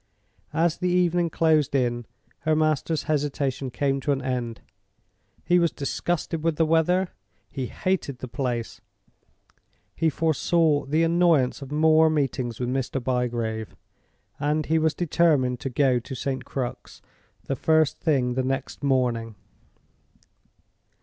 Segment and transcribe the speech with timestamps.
[0.55, 2.07] As the evening closed in,
[2.39, 4.61] her master's hesitation came to an end.
[5.45, 7.09] He was disgusted with the weather;
[7.51, 8.81] he hated the place;
[9.95, 12.99] he foresaw the annoyance of more meetings with Mr.
[12.99, 13.75] Bygrave,
[14.39, 16.45] and he was determined to go to St.
[16.45, 17.03] Crux
[17.43, 19.35] the first thing the next morning.